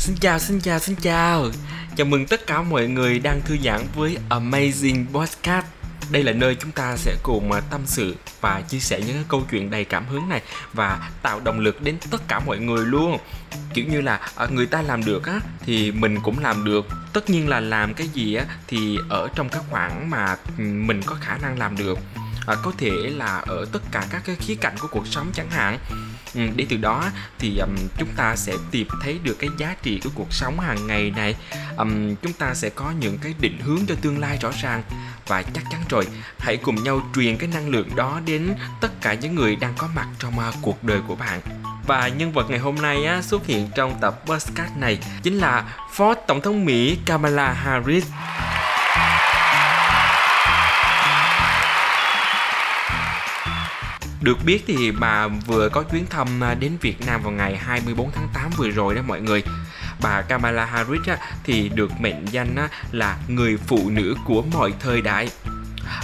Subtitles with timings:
[0.00, 1.50] Xin chào, xin chào, xin chào.
[1.96, 5.66] Chào mừng tất cả mọi người đang thư giãn với Amazing Podcast
[6.10, 9.42] đây là nơi chúng ta sẽ cùng à, tâm sự và chia sẻ những câu
[9.50, 10.42] chuyện đầy cảm hứng này
[10.72, 13.18] và tạo động lực đến tất cả mọi người luôn.
[13.74, 16.86] Kiểu như là à, người ta làm được á thì mình cũng làm được.
[17.12, 21.16] Tất nhiên là làm cái gì á thì ở trong các khoảng mà mình có
[21.20, 21.98] khả năng làm được
[22.46, 25.50] à, có thể là ở tất cả các cái khía cạnh của cuộc sống chẳng
[25.50, 25.78] hạn.
[26.34, 27.04] Ừ, để từ đó
[27.38, 30.86] thì um, chúng ta sẽ tìm thấy được cái giá trị của cuộc sống hàng
[30.86, 31.36] ngày này.
[31.76, 34.82] Um, chúng ta sẽ có những cái định hướng cho tương lai rõ ràng.
[35.26, 36.06] Và chắc chắn rồi
[36.38, 39.88] hãy cùng nhau truyền cái năng lượng đó đến tất cả những người đang có
[39.94, 41.40] mặt trong uh, cuộc đời của bạn.
[41.86, 45.76] Và nhân vật ngày hôm nay á, xuất hiện trong tập podcast này chính là
[45.92, 48.06] Phó Tổng thống Mỹ Kamala Harris.
[54.20, 58.10] Được biết thì bà vừa có chuyến thăm à, đến Việt Nam vào ngày 24
[58.10, 59.42] tháng 8 vừa rồi đó mọi người.
[60.02, 61.00] Bà Kamala Harris
[61.44, 62.56] thì được mệnh danh
[62.92, 65.28] là người phụ nữ của mọi thời đại.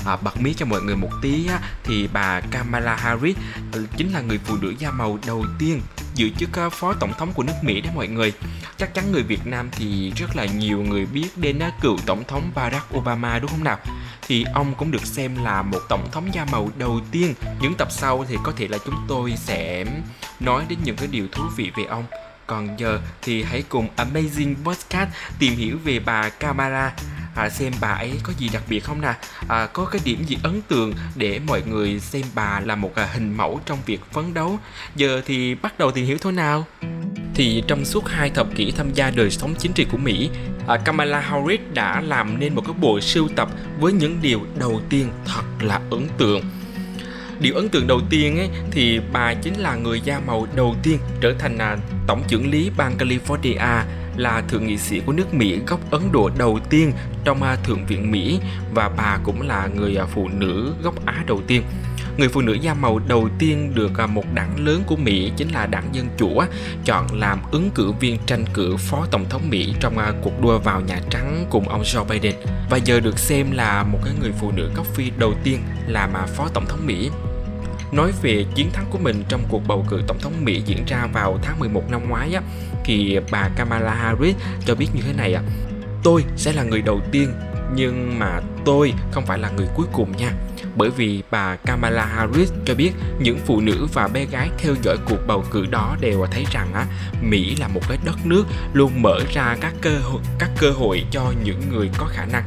[0.07, 3.37] À, bật mí cho mọi người một tí á, thì bà Kamala Harris
[3.73, 5.81] ờ, chính là người phụ nữ da màu đầu tiên
[6.15, 8.33] giữ chức à, phó tổng thống của nước Mỹ đấy mọi người.
[8.77, 12.25] Chắc chắn người Việt Nam thì rất là nhiều người biết đến à, cựu tổng
[12.29, 13.79] thống Barack Obama đúng không nào?
[14.27, 17.35] Thì ông cũng được xem là một tổng thống da màu đầu tiên.
[17.61, 19.85] Những tập sau thì có thể là chúng tôi sẽ
[20.41, 22.05] nói đến những cái điều thú vị về ông.
[22.47, 26.93] Còn giờ thì hãy cùng Amazing Podcast tìm hiểu về bà Kamala
[27.37, 29.15] à, xem bà ấy có gì đặc biệt không nè?
[29.49, 33.09] À, có cái điểm gì ấn tượng để mọi người xem bà là một à,
[33.13, 34.59] hình mẫu trong việc phấn đấu.
[34.97, 36.67] Giờ thì bắt đầu tìm hiểu thôi nào
[37.37, 40.31] thì trong suốt hai thập kỷ tham gia đời sống chính trị của Mỹ,
[40.67, 43.49] à, Kamala Harris đã làm nên một cái bộ sưu tập
[43.81, 46.43] với những điều đầu tiên thật là ấn tượng.
[47.41, 50.99] Điều ấn tượng đầu tiên ấy, thì bà chính là người da màu đầu tiên
[51.21, 51.77] trở thành à,
[52.07, 53.83] tổng trưởng lý bang California
[54.17, 56.93] là thượng nghị sĩ của nước Mỹ gốc Ấn Độ đầu tiên
[57.25, 58.41] trong à, Thượng viện Mỹ
[58.75, 61.63] và bà cũng là người phụ nữ gốc Á đầu tiên.
[62.19, 65.49] Người phụ nữ da màu đầu tiên được à, một đảng lớn của Mỹ chính
[65.49, 66.43] là đảng Dân Chủ
[66.85, 70.59] chọn làm ứng cử viên tranh cử phó tổng thống Mỹ trong à, cuộc đua
[70.59, 72.35] vào Nhà Trắng cùng ông Joe Biden
[72.71, 76.17] và giờ được xem là một cái người phụ nữ gốc Phi đầu tiên làm
[76.17, 77.11] à, phó tổng thống Mỹ
[77.93, 81.07] Nói về chiến thắng của mình trong cuộc bầu cử tổng thống Mỹ diễn ra
[81.13, 82.43] vào tháng 11 năm ngoái á,
[82.85, 85.43] thì bà Kamala Harris cho biết như thế này ạ.
[86.03, 87.33] Tôi sẽ là người đầu tiên
[87.75, 90.33] nhưng mà tôi không phải là người cuối cùng nha.
[90.77, 94.97] Bởi vì bà Kamala Harris cho biết những phụ nữ và bé gái theo dõi
[95.07, 96.87] cuộc bầu cử đó đều thấy rằng á,
[97.23, 101.05] Mỹ là một cái đất nước luôn mở ra các cơ hội các cơ hội
[101.11, 102.45] cho những người có khả năng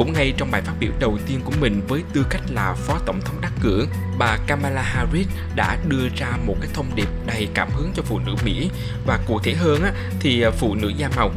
[0.00, 2.98] cũng ngay trong bài phát biểu đầu tiên của mình với tư cách là phó
[3.06, 3.86] tổng thống đắc cử,
[4.18, 8.18] bà Kamala Harris đã đưa ra một cái thông điệp đầy cảm hứng cho phụ
[8.18, 8.70] nữ Mỹ
[9.06, 11.30] và cụ thể hơn á, thì à, phụ nữ da màu.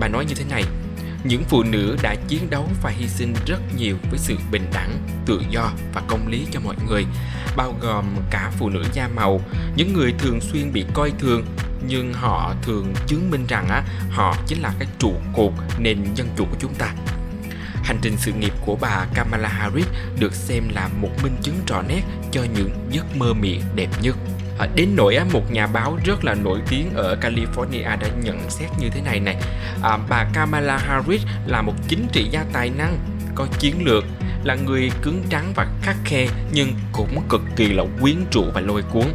[0.00, 0.64] Bà nói như thế này,
[1.24, 4.98] những phụ nữ đã chiến đấu và hy sinh rất nhiều với sự bình đẳng,
[5.26, 7.06] tự do và công lý cho mọi người,
[7.56, 9.40] bao gồm cả phụ nữ da màu,
[9.76, 11.46] những người thường xuyên bị coi thường
[11.86, 16.28] nhưng họ thường chứng minh rằng á, họ chính là cái trụ cột nền dân
[16.36, 16.94] chủ của chúng ta.
[17.84, 19.86] Hành trình sự nghiệp của bà Kamala Harris
[20.18, 24.16] được xem là một minh chứng rõ nét cho những giấc mơ mỹ đẹp nhất.
[24.58, 28.70] À, đến nỗi một nhà báo rất là nổi tiếng ở California đã nhận xét
[28.78, 29.36] như thế này này.
[29.82, 32.98] À, bà Kamala Harris là một chính trị gia tài năng
[33.34, 34.04] có chiến lược
[34.44, 38.60] là người cứng trắng và khắc khe nhưng cũng cực kỳ là quyến rũ và
[38.60, 39.06] lôi cuốn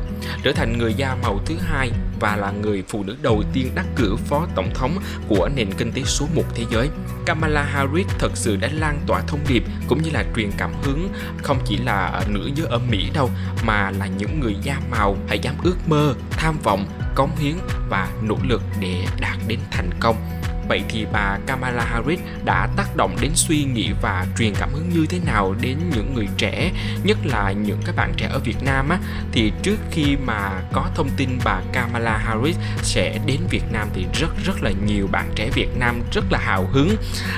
[0.43, 3.85] trở thành người da màu thứ hai và là người phụ nữ đầu tiên đắc
[3.95, 6.89] cử phó tổng thống của nền kinh tế số 1 thế giới.
[7.25, 11.09] Kamala Harris thật sự đã lan tỏa thông điệp cũng như là truyền cảm hứng
[11.43, 13.29] không chỉ là nữ giới ở Mỹ đâu
[13.65, 16.85] mà là những người da màu hãy dám ước mơ, tham vọng,
[17.15, 17.55] cống hiến
[17.89, 20.36] và nỗ lực để đạt đến thành công
[20.67, 24.89] Vậy thì bà Kamala Harris đã tác động đến suy nghĩ và truyền cảm hứng
[24.89, 26.71] như thế nào đến những người trẻ,
[27.03, 28.99] nhất là những các bạn trẻ ở Việt Nam á?
[29.31, 34.05] Thì trước khi mà có thông tin bà Kamala Harris sẽ đến Việt Nam thì
[34.13, 36.95] rất rất là nhiều bạn trẻ Việt Nam rất là hào hứng.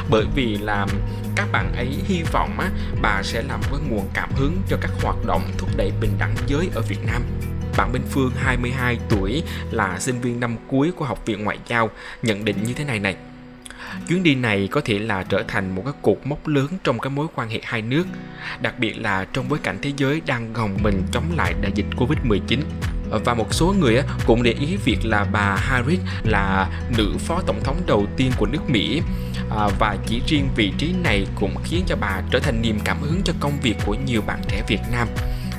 [0.10, 0.86] Bởi vì là
[1.36, 2.70] các bạn ấy hy vọng á
[3.02, 6.36] bà sẽ làm cái nguồn cảm hứng cho các hoạt động thúc đẩy bình đẳng
[6.48, 7.24] giới ở Việt Nam
[7.80, 11.90] bạn Minh Phương 22 tuổi là sinh viên năm cuối của Học viện Ngoại giao
[12.22, 13.16] nhận định như thế này này.
[14.08, 17.10] Chuyến đi này có thể là trở thành một cái cột mốc lớn trong cái
[17.10, 18.04] mối quan hệ hai nước,
[18.62, 21.86] đặc biệt là trong bối cảnh thế giới đang gồng mình chống lại đại dịch
[21.98, 22.60] Covid-19
[23.26, 27.64] và một số người cũng để ý việc là bà Harris là nữ phó tổng
[27.64, 29.02] thống đầu tiên của nước Mỹ
[29.50, 32.98] à, và chỉ riêng vị trí này cũng khiến cho bà trở thành niềm cảm
[33.02, 35.08] hứng cho công việc của nhiều bạn trẻ Việt Nam,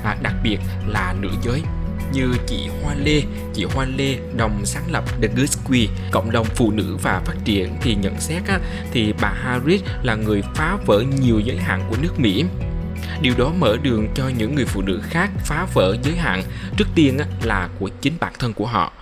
[0.03, 0.57] à, đặc biệt
[0.87, 1.61] là nữ giới
[2.13, 3.21] như chị Hoa Lê,
[3.53, 7.35] chị Hoa Lê đồng sáng lập The Good Squid, cộng đồng phụ nữ và phát
[7.45, 8.59] triển thì nhận xét á,
[8.91, 12.45] thì bà Harris là người phá vỡ nhiều giới hạn của nước Mỹ.
[13.21, 16.43] Điều đó mở đường cho những người phụ nữ khác phá vỡ giới hạn,
[16.77, 18.93] trước tiên là của chính bản thân của họ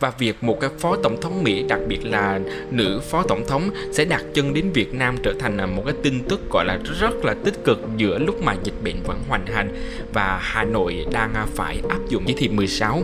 [0.00, 3.70] và việc một cái phó tổng thống Mỹ đặc biệt là nữ phó tổng thống
[3.92, 7.24] sẽ đặt chân đến Việt Nam trở thành một cái tin tức gọi là rất
[7.24, 9.68] là tích cực giữa lúc mà dịch bệnh vẫn hoành hành
[10.12, 13.02] và Hà Nội đang à, phải áp dụng chỉ thị 16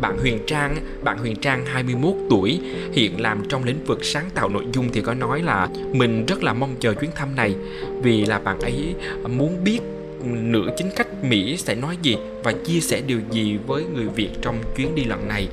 [0.00, 2.60] bạn Huyền Trang, bạn Huyền Trang 21 tuổi,
[2.92, 6.42] hiện làm trong lĩnh vực sáng tạo nội dung thì có nói là mình rất
[6.42, 7.54] là mong chờ chuyến thăm này
[8.02, 8.94] vì là bạn ấy
[9.28, 9.80] muốn biết
[10.24, 14.30] nữ chính khách Mỹ sẽ nói gì và chia sẻ điều gì với người Việt
[14.42, 15.48] trong chuyến đi lần này.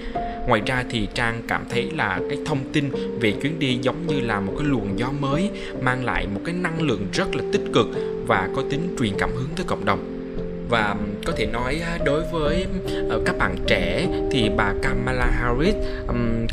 [0.48, 2.90] Ngoài ra thì Trang cảm thấy là cái thông tin
[3.20, 5.50] về chuyến đi giống như là một cái luồng gió mới,
[5.82, 7.88] mang lại một cái năng lượng rất là tích cực
[8.28, 10.12] và có tính truyền cảm hứng tới cộng đồng.
[10.70, 10.96] Và
[11.26, 12.66] có thể nói đối với
[13.10, 15.76] ờ, các bạn trẻ thì bà Kamala Harris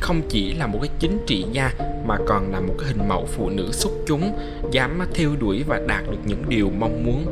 [0.01, 1.71] không chỉ là một cái chính trị gia
[2.07, 4.39] mà còn là một cái hình mẫu phụ nữ xuất chúng
[4.71, 7.27] dám theo đuổi và đạt được những điều mong muốn.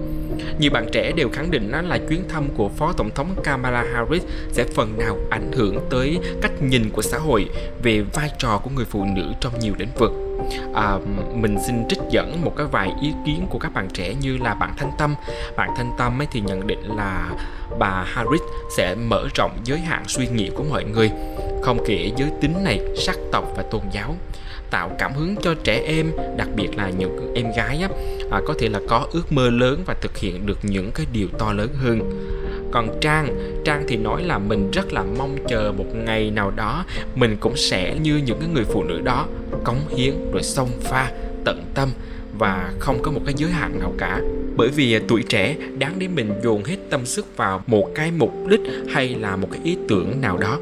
[0.58, 4.22] Nhiều bạn trẻ đều khẳng định là chuyến thăm của Phó Tổng thống Kamala Harris
[4.52, 7.48] sẽ phần nào ảnh hưởng tới cách nhìn của xã hội
[7.82, 10.12] về vai trò của người phụ nữ trong nhiều lĩnh vực.
[10.74, 10.98] À,
[11.34, 14.54] mình xin trích dẫn một cái vài ý kiến của các bạn trẻ như là
[14.54, 15.14] bạn Thanh Tâm.
[15.56, 17.30] Bạn Thanh Tâm ấy thì nhận định là
[17.78, 18.40] bà Harris
[18.76, 21.10] sẽ mở rộng giới hạn suy nghĩ của mọi người
[21.62, 24.16] không kể giới tính này sắc tộc và tôn giáo
[24.70, 27.88] tạo cảm hứng cho trẻ em đặc biệt là những em gái á,
[28.30, 31.28] à, có thể là có ước mơ lớn và thực hiện được những cái điều
[31.38, 32.00] to lớn hơn.
[32.72, 33.34] Còn trang
[33.64, 36.84] trang thì nói là mình rất là mong chờ một ngày nào đó
[37.14, 39.26] mình cũng sẽ như những cái người phụ nữ đó
[39.64, 41.12] cống hiến rồi xông pha
[41.44, 41.88] tận tâm
[42.38, 44.20] và không có một cái giới hạn nào cả.
[44.56, 48.32] Bởi vì tuổi trẻ đáng để mình dồn hết tâm sức vào một cái mục
[48.48, 48.60] đích
[48.90, 50.58] hay là một cái ý tưởng nào đó.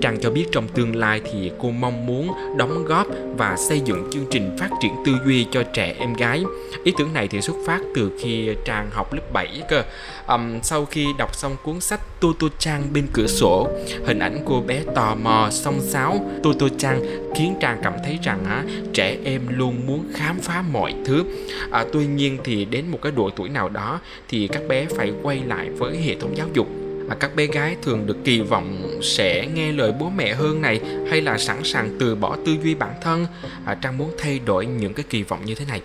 [0.00, 3.06] Trang cho biết trong tương lai thì cô mong muốn đóng góp
[3.36, 6.44] và xây dựng chương trình phát triển tư duy cho trẻ em gái.
[6.84, 9.82] Ý tưởng này thì xuất phát từ khi Trang học lớp 7 cơ.
[10.28, 13.68] Um, sau khi đọc xong cuốn sách Toto Trang bên cửa sổ,
[14.04, 17.02] hình ảnh cô bé tò mò, song sáo, Toto Trang
[17.34, 21.24] khiến Trang cảm thấy rằng á, trẻ em luôn muốn khám phá mọi thứ.
[21.70, 25.12] À, tuy nhiên thì đến một cái độ tuổi nào đó thì các bé phải
[25.22, 26.68] quay lại với hệ thống giáo dục
[27.08, 30.80] mà các bé gái thường được kỳ vọng sẽ nghe lời bố mẹ hơn này
[31.10, 33.26] hay là sẵn sàng từ bỏ tư duy bản thân.
[33.64, 35.80] À, trang muốn thay đổi những cái kỳ vọng như thế này.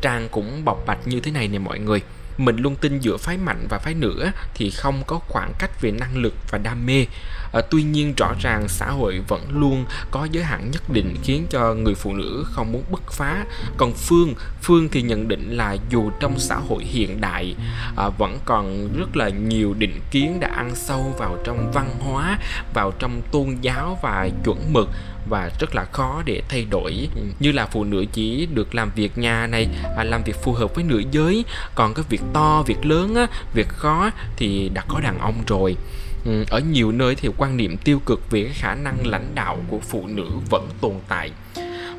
[0.00, 2.02] Trang cũng bộc bạch như thế này nè mọi người
[2.38, 5.90] mình luôn tin giữa phái mạnh và phái nữ thì không có khoảng cách về
[5.90, 7.06] năng lực và đam mê.
[7.52, 11.46] À, tuy nhiên rõ ràng xã hội vẫn luôn có giới hạn nhất định khiến
[11.50, 13.44] cho người phụ nữ không muốn bứt phá.
[13.76, 17.54] Còn phương phương thì nhận định là dù trong xã hội hiện đại
[17.96, 22.38] à, vẫn còn rất là nhiều định kiến đã ăn sâu vào trong văn hóa
[22.74, 24.88] vào trong tôn giáo và chuẩn mực
[25.28, 27.08] và rất là khó để thay đổi.
[27.40, 30.74] Như là phụ nữ chỉ được làm việc nhà này à, làm việc phù hợp
[30.74, 31.44] với nữ giới.
[31.74, 35.76] Còn cái việc to việc lớn á việc khó thì đã có đàn ông rồi.
[36.24, 39.58] Ừ, ở nhiều nơi thì quan niệm tiêu cực về cái khả năng lãnh đạo
[39.68, 41.30] của phụ nữ vẫn tồn tại.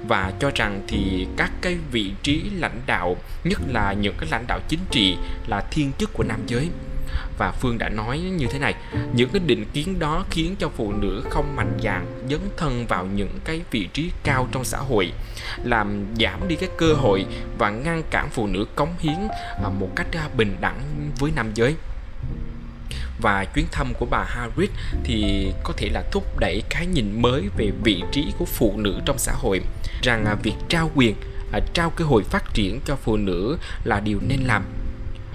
[0.08, 4.48] Và cho rằng thì các cái vị trí lãnh đạo nhất là những cái lãnh
[4.48, 6.70] đạo chính trị là thiên chức của nam giới
[7.38, 8.76] và Phương đã nói như thế này,
[9.14, 13.06] những cái định kiến đó khiến cho phụ nữ không mạnh dạn dấn thân vào
[13.06, 15.12] những cái vị trí cao trong xã hội,
[15.64, 17.26] làm giảm đi cái cơ hội
[17.58, 19.28] và ngăn cản phụ nữ cống hiến
[19.64, 20.82] à, một cách à, bình đẳng
[21.20, 21.76] với nam giới.
[23.22, 24.70] Và chuyến thăm của bà Harris
[25.04, 29.02] thì có thể là thúc đẩy cái nhìn mới về vị trí của phụ nữ
[29.06, 29.62] trong xã hội,
[30.02, 31.16] rằng à, việc trao quyền
[31.74, 34.64] trao cơ hội phát triển cho phụ nữ là điều nên làm.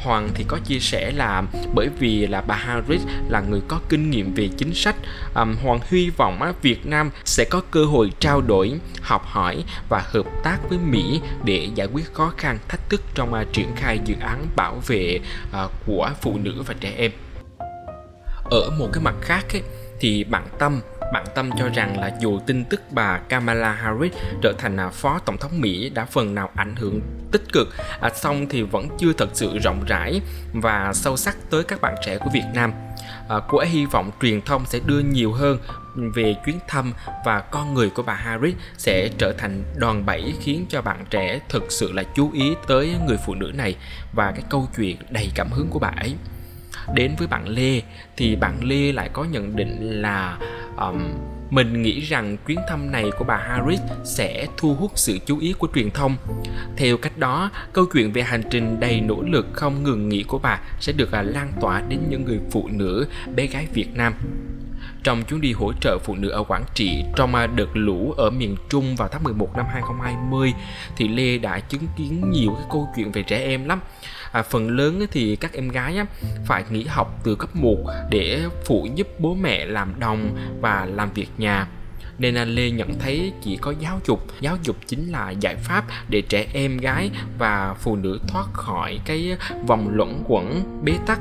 [0.03, 1.43] Hoàng thì có chia sẻ là
[1.75, 4.97] bởi vì là bà Harris là người có kinh nghiệm về chính sách,
[5.35, 9.65] um, Hoàng hy vọng á, Việt Nam sẽ có cơ hội trao đổi, học hỏi
[9.89, 13.69] và hợp tác với Mỹ để giải quyết khó khăn thách thức trong uh, triển
[13.77, 15.21] khai dự án bảo vệ
[15.65, 17.11] uh, của phụ nữ và trẻ em.
[18.51, 19.63] Ở một cái mặt khác ấy,
[20.01, 20.81] thì bạn Tâm
[21.12, 25.19] bạn Tâm cho rằng là dù tin tức bà Kamala Harris trở thành à, phó
[25.19, 27.00] tổng thống Mỹ đã phần nào ảnh hưởng
[27.33, 27.69] tích cực,
[28.00, 30.21] à, song thì vẫn chưa thật sự rộng rãi
[30.52, 32.73] và sâu sắc tới các bạn trẻ của Việt Nam.
[33.28, 35.59] À, cô ấy hy vọng truyền thông sẽ đưa nhiều hơn
[35.95, 36.92] về chuyến thăm
[37.25, 41.40] và con người của bà Harris sẽ trở thành đòn bẩy khiến cho bạn trẻ
[41.49, 43.76] thực sự là chú ý tới người phụ nữ này
[44.12, 46.14] và cái câu chuyện đầy cảm hứng của bà ấy
[46.95, 47.83] đến với bạn Lê
[48.16, 50.38] thì bạn Lê lại có nhận định là
[50.76, 51.02] um,
[51.50, 55.55] mình nghĩ rằng chuyến thăm này của bà Harris sẽ thu hút sự chú ý
[55.59, 56.17] của truyền thông.
[56.76, 60.38] Theo cách đó, câu chuyện về hành trình đầy nỗ lực không ngừng nghỉ của
[60.38, 64.14] bà sẽ được à, lan tỏa đến những người phụ nữ, bé gái Việt Nam
[65.02, 68.31] trong chuyến đi hỗ trợ phụ nữ ở Quảng Trị trong à, đợt lũ ở
[68.31, 70.52] miền Trung vào tháng 11 năm 2020
[70.97, 73.81] thì Lê đã chứng kiến nhiều cái câu chuyện về trẻ em lắm.
[74.33, 76.07] À, phần lớn thì các em gái á,
[76.47, 77.77] phải nghỉ học từ cấp 1
[78.11, 81.67] để phụ giúp bố mẹ làm đồng và làm việc nhà.
[82.19, 85.85] Nên anh Lê nhận thấy chỉ có giáo dục giáo dục chính là giải pháp
[86.09, 89.37] để trẻ em gái và phụ nữ thoát khỏi cái
[89.67, 91.21] vòng luẩn quẩn bế tắc.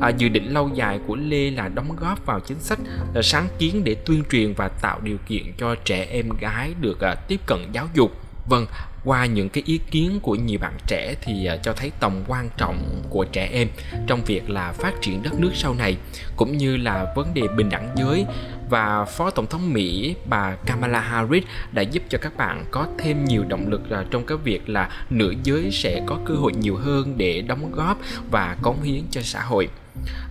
[0.00, 2.78] À, dự định lâu dài của Lê là đóng góp vào chính sách
[3.14, 7.00] là sáng kiến để tuyên truyền và tạo điều kiện cho trẻ em gái được
[7.00, 8.66] à, tiếp cận giáo dục vâng
[9.04, 12.48] qua những cái ý kiến của nhiều bạn trẻ thì à, cho thấy tầm quan
[12.56, 13.68] trọng của trẻ em
[14.06, 15.96] trong việc là phát triển đất nước sau này,
[16.36, 18.26] cũng như là vấn đề bình đẳng giới
[18.70, 23.24] và Phó Tổng thống Mỹ bà Kamala Harris đã giúp cho các bạn có thêm
[23.24, 26.76] nhiều động lực à, trong cái việc là nữ giới sẽ có cơ hội nhiều
[26.76, 27.98] hơn để đóng góp
[28.30, 29.68] và cống hiến cho xã hội.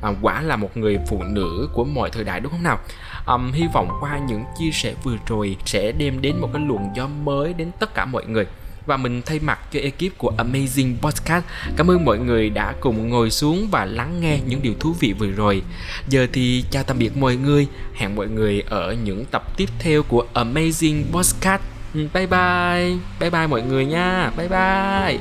[0.02, 2.80] À, quả là một người phụ nữ của mọi thời đại đúng không nào?
[3.28, 6.90] Um, hy vọng qua những chia sẻ vừa rồi sẽ đem đến một cái luồng
[6.96, 8.46] gió mới đến tất cả mọi người
[8.88, 11.44] và mình thay mặt cho ekip của Amazing Podcast
[11.78, 15.14] cảm ơn mọi người đã cùng ngồi xuống và lắng nghe những điều thú vị
[15.20, 15.62] vừa rồi.
[16.10, 20.04] Giờ thì chào tạm biệt mọi người, hẹn mọi người ở những tập tiếp theo
[20.04, 21.62] của Amazing Podcast.
[21.94, 25.20] Bye bye, bye bye mọi người nha, bye bye.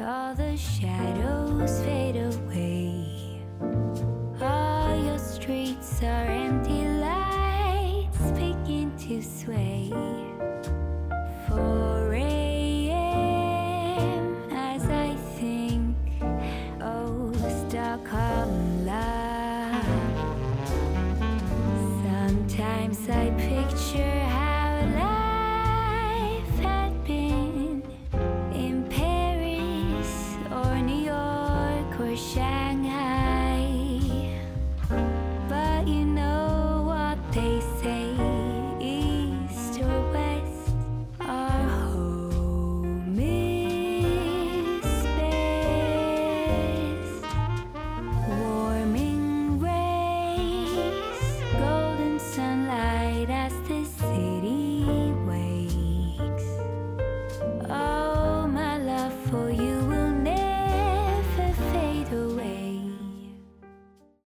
[0.00, 2.03] All the shadows fade